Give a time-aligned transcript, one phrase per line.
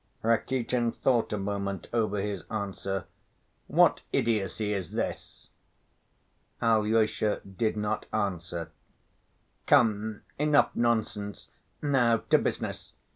[0.23, 3.05] Rakitin thought a moment over his answer.
[3.67, 5.51] "What idiocy is this?"
[6.59, 8.71] Alyosha did not answer.
[9.67, 11.51] "Come, enough nonsense,
[11.83, 12.93] now to business.